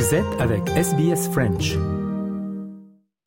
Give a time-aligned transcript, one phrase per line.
[0.00, 1.76] Vous êtes avec SBS French.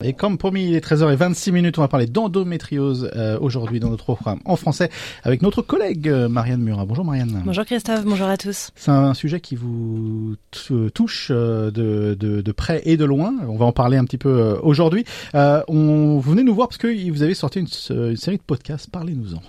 [0.02, 4.02] Et comme promis, il est 13h26 minutes, on va parler d'endométriose euh, aujourd'hui dans notre
[4.02, 4.90] programme en français
[5.22, 6.84] avec notre collègue euh, Marianne Murat.
[6.84, 7.42] Bonjour Marianne.
[7.46, 8.72] Bonjour Christophe, bonjour à tous.
[8.74, 13.32] C'est un sujet qui vous touche euh, de, de, de, près et de loin.
[13.46, 15.04] On va en parler un petit peu aujourd'hui.
[15.36, 18.42] Euh, on, vous venez nous voir parce que vous avez sorti une, une série de
[18.42, 18.90] podcasts.
[18.90, 19.40] Parlez-nous-en.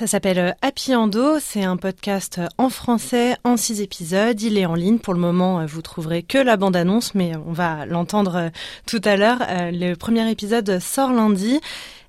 [0.00, 4.40] Ça s'appelle euh, Happy Endo, c'est un podcast euh, en français en six épisodes.
[4.40, 7.52] Il est en ligne pour le moment, euh, vous trouverez que la bande-annonce, mais on
[7.52, 8.50] va l'entendre
[8.86, 9.40] tout à l'heure.
[9.50, 11.60] Le premier épisode sort lundi.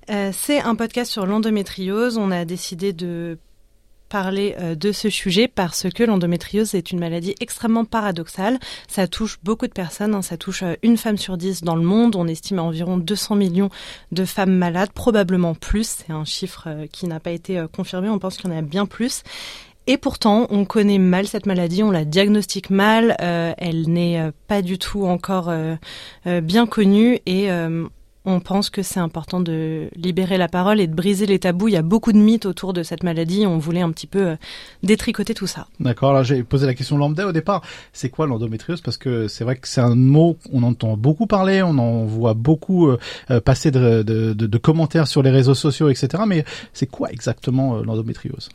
[0.08, 2.16] C'est un podcast sur l'endométriose.
[2.16, 3.38] On a décidé de
[4.12, 8.60] parler euh, de ce sujet parce que l'endométriose est une maladie extrêmement paradoxale.
[8.86, 10.20] Ça touche beaucoup de personnes, hein.
[10.20, 12.14] ça touche euh, une femme sur dix dans le monde.
[12.14, 13.70] On estime à environ 200 millions
[14.12, 16.02] de femmes malades, probablement plus.
[16.06, 18.60] C'est un chiffre euh, qui n'a pas été confirmé, on pense qu'il y en a
[18.60, 19.22] bien plus.
[19.86, 24.78] Et pourtant, on connaît mal cette maladie, on la diagnostique mal, elle n'est pas du
[24.78, 25.52] tout encore
[26.24, 27.48] bien connue et
[28.24, 31.68] on pense que c'est important de libérer la parole et de briser les tabous.
[31.68, 33.46] Il y a beaucoup de mythes autour de cette maladie.
[33.46, 34.36] On voulait un petit peu euh,
[34.82, 35.66] détricoter tout ça.
[35.80, 36.12] D'accord.
[36.12, 37.62] Là, j'ai posé la question lambda au départ.
[37.92, 38.80] C'est quoi l'endométriose?
[38.80, 41.62] Parce que c'est vrai que c'est un mot qu'on entend beaucoup parler.
[41.62, 42.98] On en voit beaucoup euh,
[43.30, 46.22] euh, passer de, commentaires sur les réseaux sociaux, etc.
[46.26, 48.48] Mais c'est quoi exactement l'endométriose?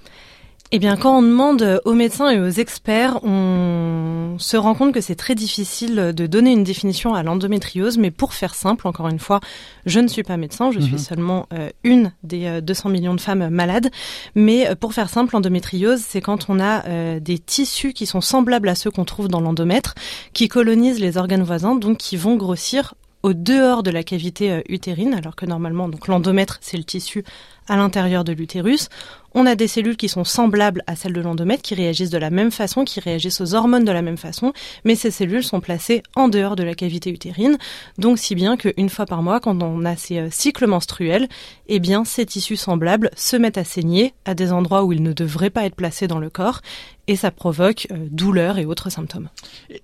[0.72, 5.00] Eh bien, quand on demande aux médecins et aux experts, on se rend compte que
[5.00, 9.20] c'est très difficile de donner une définition à l'endométriose, mais pour faire simple, encore une
[9.20, 9.40] fois,
[9.86, 10.98] je ne suis pas médecin, je suis mhm.
[10.98, 13.90] seulement euh, une des 200 euh, millions de femmes malades,
[14.36, 18.68] mais euh, pour faire simple, l'endométriose, c'est quand on a des tissus qui sont semblables
[18.70, 19.96] à ceux qu'on trouve dans l'endomètre,
[20.34, 22.94] qui colonisent les organes voisins, donc qui vont grossir
[23.28, 27.26] au dehors de la cavité utérine, alors que normalement, donc l'endomètre, c'est le tissu
[27.68, 28.88] à l'intérieur de l'utérus.
[29.34, 32.30] On a des cellules qui sont semblables à celles de l'endomètre, qui réagissent de la
[32.30, 34.54] même façon, qui réagissent aux hormones de la même façon,
[34.86, 37.58] mais ces cellules sont placées en dehors de la cavité utérine,
[37.98, 41.28] donc si bien qu'une fois par mois, quand on a ces euh, cycles menstruels,
[41.68, 45.12] eh bien ces tissus semblables se mettent à saigner à des endroits où ils ne
[45.12, 46.62] devraient pas être placés dans le corps,
[47.08, 49.30] et ça provoque euh, douleur et autres symptômes.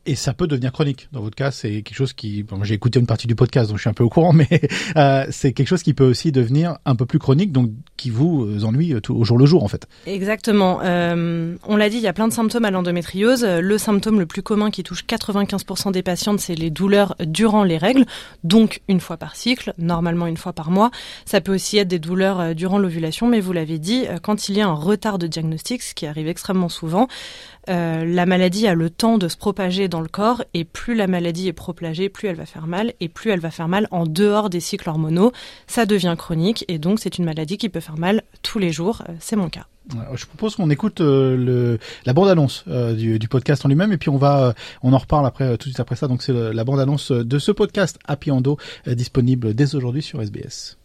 [0.05, 1.07] Et, ça peut devenir chronique.
[1.11, 3.77] Dans votre cas, c'est quelque chose qui, bon, j'ai écouté une partie du podcast, donc
[3.77, 4.61] je suis un peu au courant, mais
[4.97, 8.45] euh, c'est quelque chose qui peut aussi devenir un peu plus chronique, donc qui vous
[8.45, 9.87] euh, ennuie tout, au jour le jour en fait.
[10.05, 10.81] Exactement.
[10.83, 13.45] Euh, on l'a dit, il y a plein de symptômes à l'endométriose.
[13.45, 17.77] Le symptôme le plus commun qui touche 95% des patientes, c'est les douleurs durant les
[17.77, 18.05] règles,
[18.43, 20.91] donc une fois par cycle, normalement une fois par mois.
[21.25, 24.61] Ça peut aussi être des douleurs durant l'ovulation, mais vous l'avez dit, quand il y
[24.61, 27.07] a un retard de diagnostic, ce qui arrive extrêmement souvent,
[27.69, 31.07] euh, la maladie a le temps de se propager dans le corps et plus la
[31.07, 34.05] maladie est propagée, plus elle va faire mal et plus elle va faire mal en
[34.05, 35.31] dehors des cycles hormonaux.
[35.67, 39.03] Ça devient chronique et donc c'est une maladie qui peut faire mal tous les jours.
[39.07, 39.67] Euh, c'est mon cas.
[40.13, 44.15] Je propose qu'on écoute euh, la bande-annonce du, du, podcast en lui-même et puis on
[44.15, 46.07] va, on en reparle après tout de suite après ça.
[46.07, 48.57] Donc c'est la bande-annonce de ce podcast Happy Endo
[48.87, 50.77] disponible dès aujourd'hui sur SBS.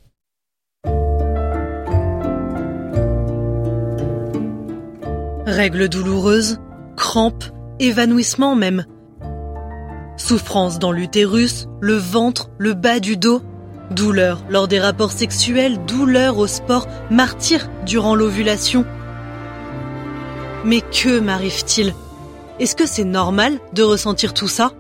[5.48, 6.58] Règles douloureuses,
[6.94, 7.44] crampes,
[7.80, 8.84] évanouissement même.
[10.18, 13.40] Souffrance dans l'utérus, le ventre, le bas du dos.
[13.90, 18.84] Douleur lors des rapports sexuels, douleur au sport, martyr durant l'ovulation.
[20.66, 21.94] Mais que m'arrive-t-il?
[22.60, 24.72] Est-ce que c'est normal de ressentir tout ça?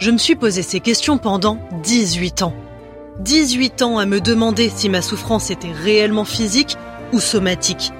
[0.00, 2.54] Je me suis posé ces questions pendant 18 ans.
[3.20, 6.76] 18 ans à me demander si ma souffrance était réellement physique
[7.12, 7.92] ou somatique.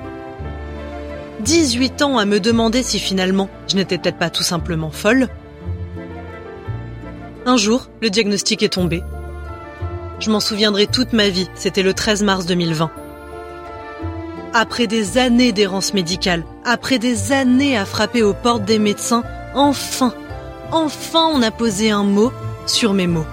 [1.45, 5.29] 18 ans à me demander si finalement je n'étais peut-être pas tout simplement folle.
[7.45, 9.03] Un jour, le diagnostic est tombé.
[10.21, 12.91] Je m'en souviendrai toute ma vie, c'était le 13 mars 2020.
[14.55, 19.23] Après des années d'errance médicale, après des années à frapper aux portes des médecins,
[19.55, 20.15] enfin,
[20.73, 22.33] enfin on a posé un mot
[22.67, 23.27] sur mes mots.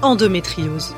[0.00, 0.94] Endométriose.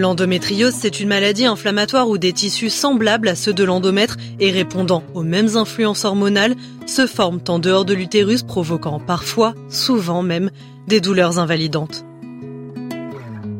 [0.00, 5.02] L'endométriose, c'est une maladie inflammatoire où des tissus semblables à ceux de l'endomètre et répondant
[5.12, 10.50] aux mêmes influences hormonales se forment en dehors de l'utérus, provoquant parfois, souvent même,
[10.86, 12.06] des douleurs invalidantes.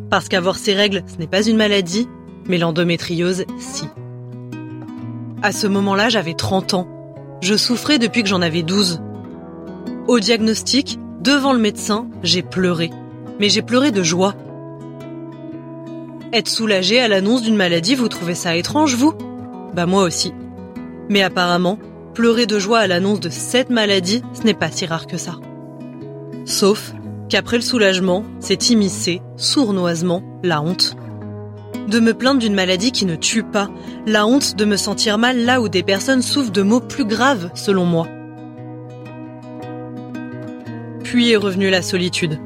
[0.08, 2.08] Parce qu'avoir ces règles, ce n'est pas une maladie,
[2.46, 3.84] mais l'endométriose, si.
[5.42, 6.88] À ce moment-là, j'avais 30 ans.
[7.42, 9.02] Je souffrais depuis que j'en avais 12.
[10.08, 12.88] Au diagnostic, devant le médecin, j'ai pleuré.
[13.38, 14.34] Mais j'ai pleuré de joie
[16.32, 19.14] être soulagé à l'annonce d'une maladie, vous trouvez ça étrange, vous?
[19.74, 20.32] Bah moi aussi.
[21.08, 21.78] Mais apparemment,
[22.14, 25.36] pleurer de joie à l'annonce de cette maladie, ce n'est pas si rare que ça.
[26.44, 26.92] Sauf
[27.28, 30.96] qu'après le soulagement, c'est immiscé, sournoisement, la honte.
[31.88, 33.68] de me plaindre d'une maladie qui ne tue pas,
[34.06, 37.50] la honte de me sentir mal là où des personnes souffrent de maux plus graves,
[37.54, 38.06] selon moi.
[41.02, 42.38] Puis est revenue la solitude.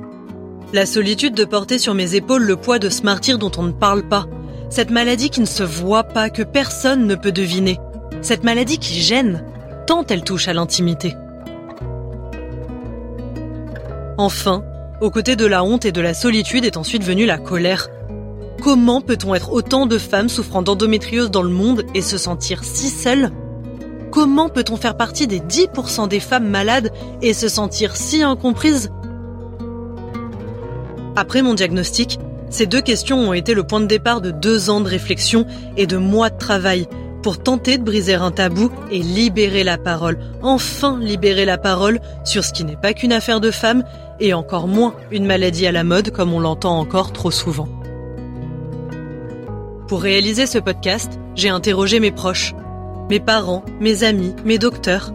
[0.75, 3.71] La solitude de porter sur mes épaules le poids de ce martyr dont on ne
[3.71, 4.27] parle pas.
[4.71, 7.79] Cette maladie qui ne se voit pas, que personne ne peut deviner.
[8.23, 9.45] Cette maladie qui gêne,
[9.87, 11.15] tant elle touche à l'intimité.
[14.19, 14.65] Enfin,
[15.01, 17.89] aux côtés de la honte et de la solitude est ensuite venue la colère.
[18.61, 22.89] Comment peut-on être autant de femmes souffrant d'endométriose dans le monde et se sentir si
[22.89, 23.31] seules?
[24.11, 26.91] Comment peut-on faire partie des 10% des femmes malades
[27.23, 28.91] et se sentir si incomprises
[31.17, 32.19] Après mon diagnostic,
[32.51, 35.47] ces deux questions ont été le point de départ de deux ans de réflexion
[35.77, 36.87] et de mois de travail
[37.23, 42.45] pour tenter de briser un tabou et libérer la parole, enfin libérer la parole sur
[42.45, 43.83] ce qui n'est pas qu'une affaire de femmes
[44.21, 47.69] et encore moins une maladie à la mode comme on l'entend encore trop souvent.
[49.89, 52.55] Pour réaliser ce podcast, j'ai interrogé mes proches,
[53.09, 55.13] mes parents, mes amis, mes docteurs.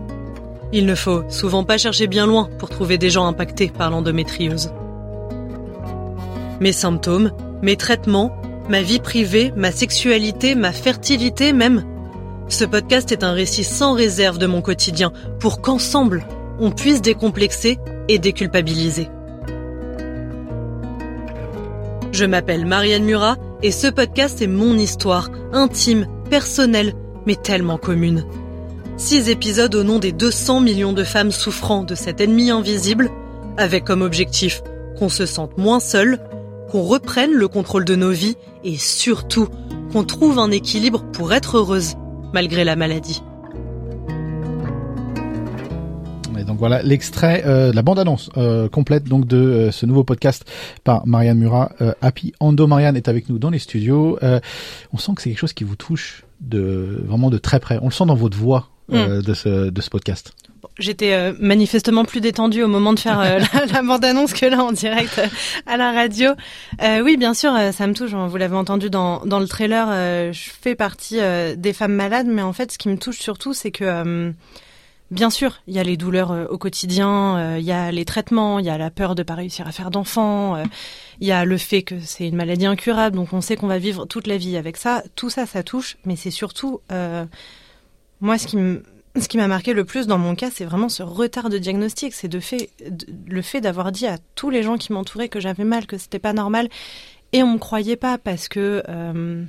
[0.71, 4.71] Il ne faut souvent pas chercher bien loin pour trouver des gens impactés par l'endométriose.
[6.59, 8.35] Mes symptômes, mes traitements,
[8.69, 11.83] ma vie privée, ma sexualité, ma fertilité même.
[12.49, 16.25] Ce podcast est un récit sans réserve de mon quotidien pour qu'ensemble,
[16.59, 17.77] on puisse décomplexer
[18.09, 19.07] et déculpabiliser.
[22.11, 26.93] Je m'appelle Marianne Murat et ce podcast est mon histoire, intime, personnelle,
[27.25, 28.25] mais tellement commune.
[28.97, 33.09] Six épisodes au nom des 200 millions de femmes souffrant de cet ennemi invisible,
[33.57, 34.61] avec comme objectif
[34.97, 36.19] qu'on se sente moins seul,
[36.69, 39.47] qu'on reprenne le contrôle de nos vies et surtout
[39.91, 41.95] qu'on trouve un équilibre pour être heureuse
[42.33, 43.21] malgré la maladie.
[46.37, 50.45] Et donc voilà l'extrait, euh, la bande-annonce euh, complète donc de euh, ce nouveau podcast
[50.85, 51.71] par Marianne Murat.
[52.01, 54.17] Happy Ando Marianne est avec nous dans les studios.
[54.93, 57.79] On sent que c'est quelque chose qui vous touche de vraiment de très près.
[57.81, 60.33] On le sent dans votre voix euh, de ce de ce podcast.
[60.79, 64.63] J'étais euh, manifestement plus détendue au moment de faire euh, la, la bande-annonce que là
[64.63, 65.27] en direct euh,
[65.65, 66.31] à la radio.
[67.03, 68.11] Oui, bien sûr, ça me touche.
[68.11, 70.31] Vous l'avez entendu dans, dans le trailer.
[70.33, 71.19] je fais partie
[71.57, 74.33] des femmes malades, mais en fait, ce qui me touche surtout, c'est que
[75.11, 78.65] Bien sûr, il y a les douleurs au quotidien, il y a les traitements, il
[78.65, 80.61] y a la peur de pas réussir à faire d'enfants,
[81.19, 83.79] il y a le fait que c'est une maladie incurable, donc on sait qu'on va
[83.79, 85.03] vivre toute la vie avec ça.
[85.15, 86.81] Tout ça, ça touche, mais c'est surtout
[88.21, 91.57] moi ce qui m'a marqué le plus dans mon cas, c'est vraiment ce retard de
[91.57, 92.13] diagnostic.
[92.13, 95.97] C'est le fait d'avoir dit à tous les gens qui m'entouraient que j'avais mal, que
[95.97, 96.69] c'était pas normal,
[97.31, 99.43] et on me croyait pas parce que euh,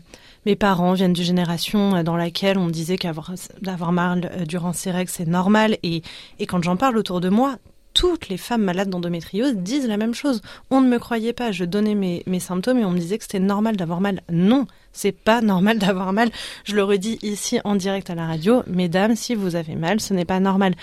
[0.44, 3.32] mes parents viennent d'une génération euh, dans laquelle on disait qu'avoir
[3.62, 5.78] d'avoir mal euh, durant ses règles c'est normal.
[5.82, 6.02] Et
[6.46, 7.56] quand j'en parle autour de moi,
[8.00, 10.40] toutes les femmes malades d'endométriose disent la même chose.
[10.70, 11.52] On ne me croyait pas.
[11.52, 14.22] Je donnais mes, mes symptômes et on me disait que c'était normal d'avoir mal.
[14.32, 16.30] Non, c'est pas normal d'avoir mal.
[16.64, 18.62] Je le redis ici en direct à la radio.
[18.66, 20.76] Mesdames, si vous avez mal, ce n'est pas normal.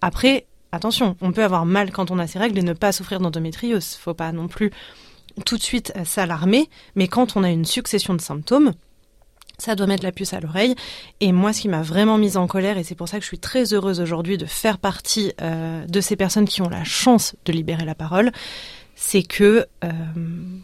[0.00, 3.20] Après, attention, on peut avoir mal quand on a ses règles et ne pas souffrir
[3.20, 3.94] d'endométriose.
[3.94, 4.72] Faut pas non plus
[5.46, 6.68] tout de suite s'alarmer.
[6.96, 8.72] Mais quand on a une succession de symptômes,
[9.58, 10.74] ça doit mettre la puce à l'oreille.
[11.20, 13.28] Et moi, ce qui m'a vraiment mise en colère, et c'est pour ça que je
[13.28, 17.36] suis très heureuse aujourd'hui de faire partie euh, de ces personnes qui ont la chance
[17.44, 18.32] de libérer la parole,
[18.96, 19.90] c'est que euh,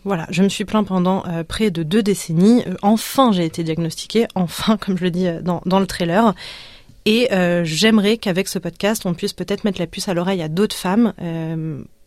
[0.05, 2.65] voilà, je me suis plaint pendant euh, près de deux décennies.
[2.83, 4.27] Enfin, j'ai été diagnostiquée.
[4.35, 6.35] Enfin, comme je le dis dans, dans le trailer.
[7.07, 7.29] Et
[7.65, 11.15] j'aimerais qu'avec ce podcast, on puisse peut-être mettre la puce à l'oreille à d'autres femmes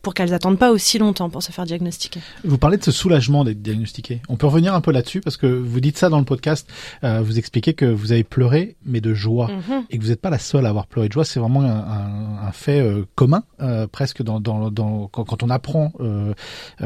[0.04, 2.20] pour qu'elles attendent pas aussi longtemps pour se faire diagnostiquer.
[2.44, 4.22] Vous parlez de ce soulagement d'être diagnostiqué.
[4.30, 6.70] On peut revenir un peu là-dessus parce que vous dites ça dans le podcast.
[7.04, 9.86] euh, vous expliquez que vous avez pleuré, mais de joie, Mhm.
[9.90, 11.26] et que vous n'êtes pas la seule à avoir pleuré de joie.
[11.26, 15.42] C'est vraiment un, un- un fait euh, commun, euh, presque dans, dans, dans quand, quand
[15.42, 15.92] on apprend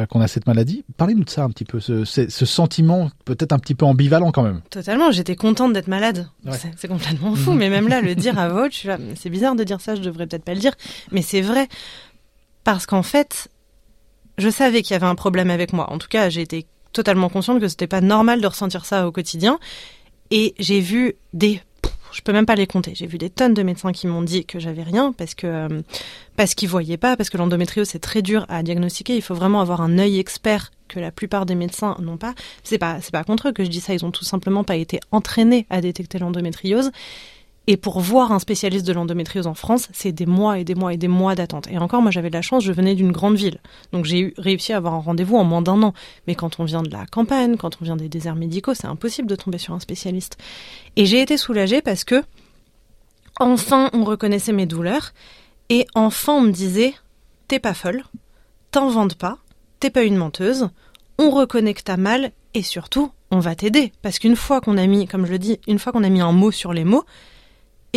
[0.10, 0.84] qu'on a cette maladie.
[0.98, 4.32] Parlez-nous de ça un petit peu, ce, ce, ce sentiment peut-être un petit peu ambivalent
[4.32, 4.62] quand même.
[4.70, 6.28] Totalement, j'étais contente d'être malade.
[6.46, 6.54] Ouais.
[6.78, 8.68] C'est- complètement fou, mais même là, le dire à là,
[9.16, 10.74] c'est bizarre de dire ça, je devrais peut-être pas le dire,
[11.12, 11.68] mais c'est vrai.
[12.68, 13.48] Parce qu'en fait,
[14.38, 15.90] je savais qu'il y avait un problème avec moi.
[15.90, 19.12] En tout cas, j'ai été totalement consciente que c'était pas normal de ressentir ça au
[19.14, 19.58] quotidien.
[20.32, 21.62] Et j'ai vu des,
[22.12, 22.92] je peux même pas les compter.
[22.94, 25.82] J'ai vu des tonnes de médecins qui m'ont dit que j'avais rien parce que euh,
[26.36, 29.16] parce qu'ils voyaient pas, parce que l'endométriose c'est très dur à diagnostiquer.
[29.16, 32.36] Il faut vraiment avoir un œil expert que la plupart des médecins n'ont pas.
[32.64, 33.94] C'est pas c'est pas contre eux que je dis ça.
[33.94, 36.92] Ils ont tout simplement pas été entraînés à détecter l'endométriose.
[37.70, 40.94] Et pour voir un spécialiste de l'endométriose en France, c'est des mois et des mois
[40.94, 41.68] et des mois d'attente.
[41.70, 43.60] Et encore, moi, j'avais de la chance, je venais d'une grande ville.
[43.92, 45.94] Donc, j'ai réussi à avoir un rendez-vous en moins d'un an.
[46.28, 49.28] Mais quand on vient de la campagne, quand on vient des déserts médicaux, c'est impossible
[49.28, 50.38] de tomber sur un spécialiste.
[50.96, 52.24] Et j'ai été soulagée parce que,
[53.38, 55.12] enfin, on reconnaissait mes douleurs.
[55.68, 56.94] Et enfin, on me disait,
[57.50, 58.06] t'es pas folle,
[58.72, 59.40] t'inventes pas,
[59.82, 60.70] t'es pas une menteuse,
[61.20, 63.92] on reconnaît que t'as mal et surtout, on va t'aider.
[64.02, 66.22] Parce qu'une fois qu'on a mis, comme je le dis, une fois qu'on a mis
[66.22, 67.04] un mot sur les mots,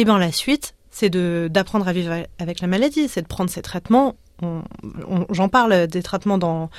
[0.01, 3.51] et eh ben la suite, c'est d'apprendre à vivre avec la maladie, c'est de prendre
[3.51, 4.17] ses traitements.
[5.29, 6.71] J'en parle des traitements dans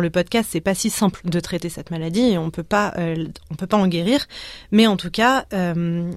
[0.00, 0.48] le podcast.
[0.50, 3.26] C'est pas si simple de traiter cette maladie et on peut euh,
[3.58, 4.26] peut pas en guérir.
[4.70, 6.10] Mais en tout cas, euh,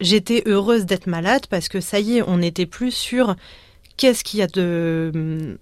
[0.00, 3.36] j'étais heureuse d'être malade parce que ça y est, on n'était plus sur
[3.98, 5.58] qu'est-ce qu'il y a de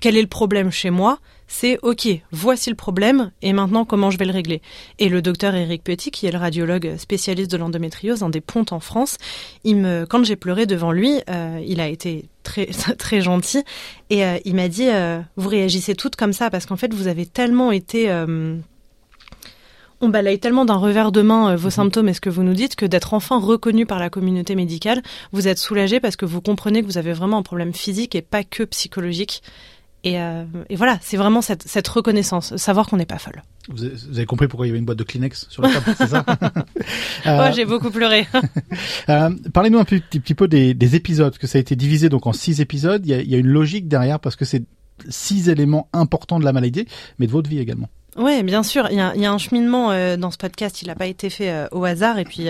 [0.00, 1.18] quel est le problème chez moi
[1.52, 4.62] c'est OK, voici le problème et maintenant comment je vais le régler.
[5.00, 8.72] Et le docteur Eric Petit, qui est le radiologue spécialiste de l'endométriose, un des pontes
[8.72, 9.18] en France,
[9.64, 12.66] il me, quand j'ai pleuré devant lui, euh, il a été très
[12.98, 13.64] très gentil
[14.10, 17.08] et euh, il m'a dit euh, vous réagissez toutes comme ça parce qu'en fait vous
[17.08, 18.08] avez tellement été
[20.00, 21.70] on balaye tellement d'un revers de main vos mhm.
[21.70, 25.02] symptômes et ce que vous nous dites que d'être enfin reconnu par la communauté médicale,
[25.32, 28.22] vous êtes soulagé parce que vous comprenez que vous avez vraiment un problème physique et
[28.22, 29.42] pas que psychologique.
[30.06, 33.42] Euh, et, voilà, c'est vraiment cette, reconnaissance, savoir qu'on n'est pas folle.
[33.68, 36.08] Vous avez, compris pourquoi il y avait une boîte de Kleenex sur la table, c'est
[36.08, 36.24] ça
[37.26, 38.26] euh, j'ai beaucoup pleuré.
[39.08, 42.32] euh, Parlez-nous un petit, petit peu des, épisodes, que ça a été divisé donc en
[42.32, 43.02] six épisodes.
[43.04, 44.64] Il y a, il y a une logique derrière parce que c'est
[45.08, 46.86] six éléments importants de la maladie,
[47.18, 47.88] mais de votre vie également.
[48.16, 48.88] Oui, bien sûr.
[48.90, 50.82] Il y a, il y a un cheminement euh, dans ce podcast.
[50.82, 52.18] Il n'a pas été fait au hasard.
[52.18, 52.48] Et puis,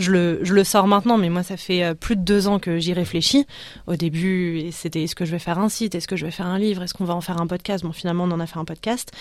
[0.00, 2.58] je le, je le sors maintenant, mais moi, ça fait euh, plus de deux ans
[2.58, 3.46] que j'y réfléchis.
[3.86, 6.46] Au début, c'était est-ce que je vais faire un site, est-ce que je vais faire
[6.46, 7.84] un livre, est-ce qu'on va en faire un podcast?
[7.84, 9.12] Bon, finalement, on en a fait un podcast.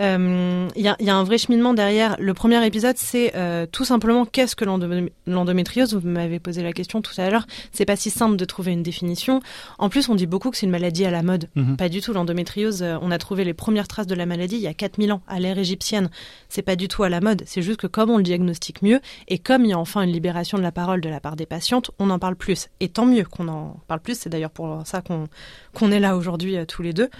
[0.00, 2.16] Euh, il y, a, y, a, un vrai cheminement derrière.
[2.18, 5.94] Le premier épisode, c'est euh, tout simplement qu'est-ce que l'endométriose?
[5.94, 7.46] Vous m'avez posé la question tout à l'heure.
[7.72, 9.40] C'est pas si simple de trouver une définition.
[9.78, 11.48] En plus, on dit beaucoup que c'est une maladie à la mode.
[11.54, 11.76] Mhm.
[11.76, 12.12] Pas du tout.
[12.12, 15.22] L'endométriose, on a trouvé les premières traces de la maladie il y a 4000 ans,
[15.28, 16.10] à l'ère égyptienne.
[16.48, 17.42] C'est pas du tout à la mode.
[17.46, 20.10] C'est juste que comme on le diagnostique mieux, et comme il y a enfin une
[20.32, 22.68] de la parole de la part des patientes, on en parle plus.
[22.80, 26.56] Et tant mieux qu'on en parle plus, c'est d'ailleurs pour ça qu'on est là aujourd'hui
[26.56, 27.10] euh, tous les deux.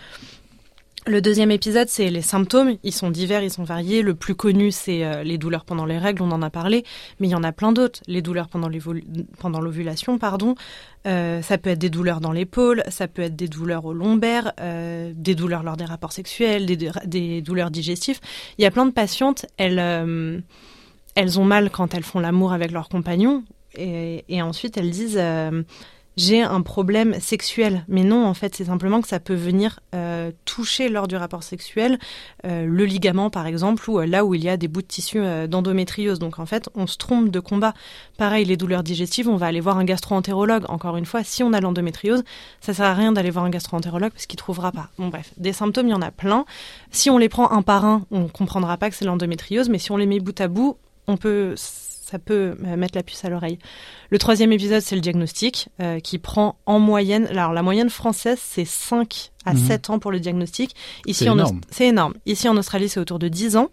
[1.06, 2.78] Le deuxième épisode, c'est les symptômes.
[2.82, 4.00] Ils sont divers, ils sont variés.
[4.00, 6.82] Le plus connu, c'est euh, les douleurs pendant les règles, on en a parlé,
[7.20, 8.00] mais il y en a plein d'autres.
[8.06, 10.54] Les douleurs pendant l'ovulation, pardon.
[11.06, 14.54] Euh, ça peut être des douleurs dans l'épaule, ça peut être des douleurs au lombaire,
[15.14, 18.20] des douleurs lors des rapports sexuels, des, des, douleurs digestives.
[18.56, 20.42] Il y a plein de patientes, elles
[21.14, 23.44] elles ont mal quand elles font l'amour avec leur compagnon.
[23.76, 25.62] Et, ensuite, elles disent euh,
[26.16, 27.85] j'ai un problème sexuel.
[27.88, 31.42] Mais non, en fait, c'est simplement que ça peut venir euh, toucher lors du rapport
[31.42, 31.99] sexuel
[32.47, 35.21] euh, le ligament, par exemple, ou là où il y a des bouts de tissu
[35.49, 36.21] d'endométriose.
[36.21, 37.75] Donc, en fait, on se trompe de combat.
[38.16, 40.64] Pareil, les douleurs digestives, on va aller voir un gastro-entérologue.
[40.68, 42.23] Encore une fois, si on a l'endométriose,
[42.61, 44.90] ça sert à rien d'aller voir un gastro-entérologue parce qu'il trouvera pas.
[44.99, 46.44] Bon, bref, des symptômes, il y en a plein.
[46.92, 49.90] Si on les prend un par un, on comprendra pas que c'est l'endométriose, mais si
[49.90, 53.58] on les met bout à bout, on peut, ça peut mettre la puce à l'oreille.
[54.11, 58.38] Le troisième épisode, c'est le diagnostic, euh, qui prend en moyenne, alors la moyenne française,
[58.42, 59.94] c'est 5 à 7 mhm.
[59.94, 60.75] ans pour le diagnostic.
[61.06, 61.26] Ici,
[61.70, 62.14] c'est énorme.
[62.26, 63.70] Ici, en Australie, c'est autour de 10 ans.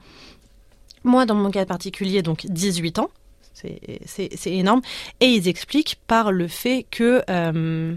[1.04, 3.10] Moi, dans mon cas particulier, donc 18 ans.
[3.54, 4.82] C'est énorme.
[5.20, 7.24] Et ils expliquent par le fait que...
[7.30, 7.96] Euh,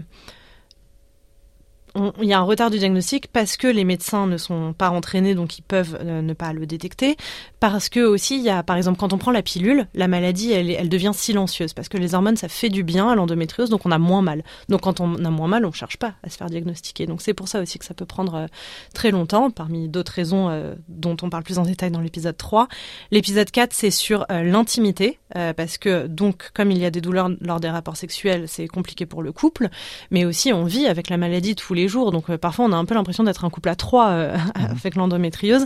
[2.21, 5.33] il y a un retard du diagnostic parce que les médecins ne sont pas entraînés,
[5.33, 7.15] donc ils peuvent euh, ne pas le détecter.
[7.59, 10.51] Parce que aussi, il y a, par exemple, quand on prend la pilule, la maladie,
[10.51, 13.91] elle, devient silencieuse parce que les hormones, ça fait du bien à l'endométriose, donc on
[13.91, 14.43] a moins mal.
[14.69, 17.05] Donc quand on a moins mal, on cherche pas à se faire diagnostiquer.
[17.05, 18.47] Donc c'est pour ça aussi que ça peut prendre euh,
[18.93, 22.67] très longtemps, parmi d'autres raisons euh, dont on parle plus en détail dans l'épisode 3.
[23.11, 25.19] L'épisode 4, c'est sur l'intimité,
[25.57, 29.05] parce que donc comme il y a des douleurs lors des rapports sexuels, c'est compliqué
[29.05, 29.69] pour le couple,
[30.11, 32.11] mais aussi on vit avec la maladie tous les jours.
[32.11, 34.65] Donc euh, parfois on a un peu l'impression d'être un couple à trois euh, mhm.
[34.71, 35.65] avec l'endométriose,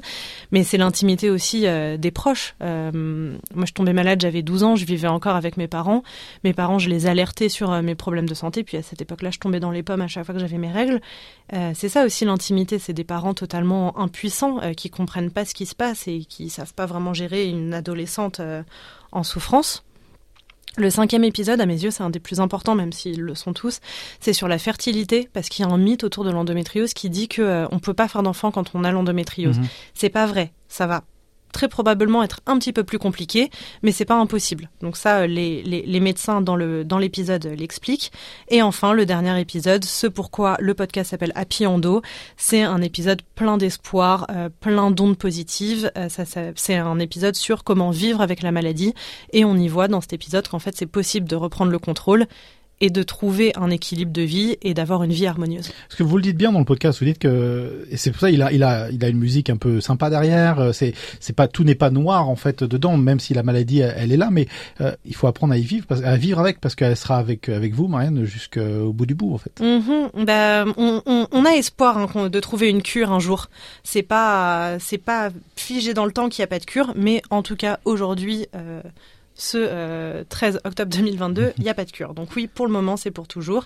[0.51, 2.55] mais c'est l'intimité aussi euh, des proches.
[2.59, 6.03] moi je tombais malade, j'avais 12 ans, je vivais encore avec mes parents.
[6.43, 9.39] Mes parents, je les alertais sur mes problèmes de santé, puis à cette époque-là, je
[9.39, 11.01] tombais dans les pommes à chaque fois que j'avais mes règles.
[11.73, 15.75] c'est ça aussi l'intimité, c'est des parents totalement impuissants qui comprennent pas ce qui se
[15.75, 18.41] passe et qui savent pas vraiment gérer une adolescente
[19.11, 19.83] en souffrance.
[20.77, 23.53] Le cinquième épisode, à mes yeux, c'est un des plus importants, même s'ils le sont
[23.53, 23.79] tous.
[24.19, 27.27] C'est sur la fertilité, parce qu'il y a un mythe autour de l'endométriose qui dit
[27.27, 29.59] que euh, on peut pas faire d'enfant quand on a l'endométriose.
[29.59, 29.67] Mhm.
[29.93, 30.53] C'est pas vrai.
[30.67, 31.03] Ça va
[31.51, 33.49] très probablement être un petit peu plus compliqué,
[33.83, 34.69] mais c'est pas impossible.
[34.81, 38.11] Donc ça, les, les, les médecins dans le dans l'épisode l'expliquent.
[38.49, 42.01] Et enfin, le dernier épisode, ce pourquoi le podcast s'appelle Happy Endo,
[42.37, 45.91] c'est un épisode plein d'espoir, euh, plein d'ondes positives.
[45.97, 48.93] Euh, ça, ça c'est un épisode sur comment vivre avec la maladie,
[49.33, 52.27] et on y voit dans cet épisode qu'en fait c'est possible de reprendre le contrôle
[52.81, 55.71] et de trouver un équilibre de vie et d'avoir une vie harmonieuse.
[55.87, 58.21] Parce que vous le dites bien dans le podcast, vous dites que et c'est pour
[58.21, 60.59] ça il a il a il a une musique un peu sympa derrière.
[60.59, 63.79] euh, C'est c'est pas tout n'est pas noir en fait dedans, même si la maladie
[63.79, 64.47] elle, est là, mais
[64.81, 67.73] euh, il faut apprendre à y vivre, à vivre avec parce qu'elle sera avec avec
[67.73, 69.59] vous, Marianne, jusqu'au bout du bout en fait.
[69.61, 70.25] Mhm.
[70.25, 73.47] Bah, on, on, on a espoir hein, de trouver une cure un jour.
[73.83, 77.21] C'est pas c'est pas figé dans le temps qu'il n'y a pas de cure, mais
[77.29, 78.81] en tout cas aujourd'hui, euh,
[79.39, 82.13] ce euh, 13 octobre 2022, il n'y a pas de cure.
[82.13, 83.65] Donc oui, pour le moment, c'est pour toujours.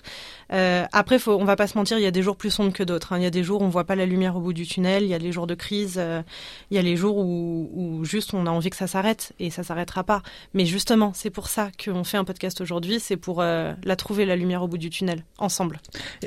[0.52, 2.72] Euh, après, faut, on va pas se mentir, il y a des jours plus sombres
[2.72, 3.12] que d'autres.
[3.12, 3.18] hein.
[3.18, 5.02] Il y a des jours où on voit pas la lumière au bout du tunnel.
[5.02, 5.96] Il y a les jours de crise.
[5.98, 6.22] euh,
[6.70, 9.50] il y a les jours où, où juste on a envie que ça s'arrête et
[9.50, 10.22] ça s'arrêtera pas.
[10.54, 13.00] Mais justement, c'est pour ça qu'on fait un podcast aujourd'hui.
[13.00, 15.80] C'est pour euh, la trouver la lumière au bout du tunnel ensemble.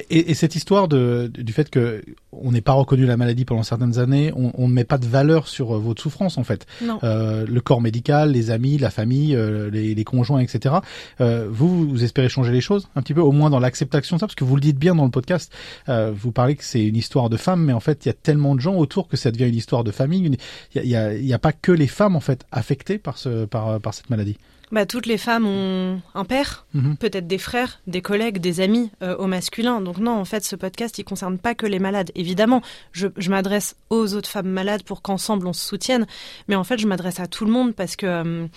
[0.09, 3.63] Et, et cette histoire de, du fait que on n'est pas reconnu la maladie pendant
[3.63, 6.65] certaines années, on, on ne met pas de valeur sur euh, votre souffrance en fait.
[6.81, 6.99] Non.
[7.03, 10.75] Euh, le corps médical, les amis, la famille, euh, les, conjoints, etc.
[11.21, 14.19] Euh, vous, vous espérez changer les choses un petit peu, au moins dans l'acceptation de
[14.19, 15.51] ça, parce que vous le dites bien dans le podcast.
[15.89, 18.13] euh, vous parlez que c'est une histoire de femmes, mais en fait, il y a
[18.13, 20.37] tellement de gens autour que ça devient une histoire de famille.
[20.75, 23.17] Il y a, y a- y a pas que les femmes en fait affectées par
[23.17, 24.37] ce, par, par cette maladie.
[24.69, 26.97] Bah, toutes les femmes ont un père, Mhm.
[26.97, 29.79] peut-être des frères, des collègues, des amis euh, au masculin.
[29.79, 32.11] Donc non, en fait, ce podcast, il concerne pas que les malades.
[32.15, 36.05] Évidemment, je, je m'adresse aux autres femmes malades pour qu'ensemble on se soutienne.
[36.49, 38.47] Mais en fait, je m'adresse à tout le monde parce que euh,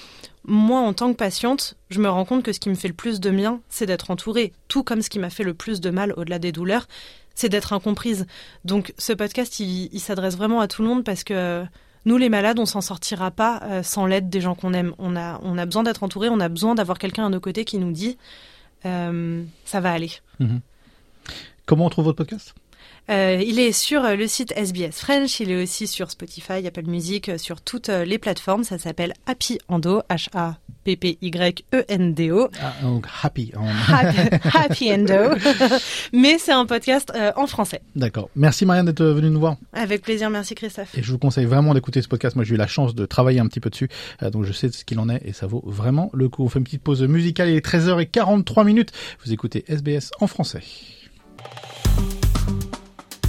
[0.45, 2.95] moi, en tant que patiente, je me rends compte que ce qui me fait le
[2.95, 4.53] plus de bien, c'est d'être entourée.
[4.67, 6.89] Tout comme ce qui m'a fait le plus de mal au-delà des douleurs,
[7.37, 8.27] c'est d'être incomprise.
[8.65, 11.65] Donc ce podcast, il, il s'adresse vraiment à tout le monde parce que euh,
[12.05, 14.95] nous, les malades, on s'en sortira pas euh, sans l'aide des gens qu'on aime.
[14.99, 17.65] On a, on a besoin d'être entouré, on a besoin d'avoir quelqu'un à nos côtés
[17.65, 18.17] qui nous dit
[18.87, 20.11] euh, ça va aller.
[21.67, 22.55] Comment on trouve votre podcast?
[23.09, 26.85] Euh, il est sur euh, le site SBS French, il est aussi sur Spotify, Apple
[26.87, 28.65] Music, euh, sur toutes les plateformes.
[28.65, 30.59] Ça s'appelle Happy Endo, H-A-P-P-Y-E-N-D-O.
[32.63, 33.53] ah, donc Happy.
[33.57, 34.19] en- Happy,
[34.55, 35.35] Happy Endo.
[36.13, 37.81] Mais c'est un podcast euh, en français.
[37.97, 38.29] D'accord.
[38.37, 39.57] Merci Marianne d'être venue nous voir.
[39.73, 40.97] Avec plaisir, merci Christophe.
[40.97, 42.37] Et je vous conseille vraiment d'écouter ce podcast.
[42.37, 43.89] Moi, j'ai eu la chance de travailler un petit peu dessus,
[44.23, 46.45] euh, donc je sais ce qu'il en est et ça vaut vraiment le coup.
[46.45, 47.49] On fait une petite pause musicale.
[47.51, 48.93] Il est 13h43 minutes.
[49.25, 50.61] Vous écoutez SBS en français.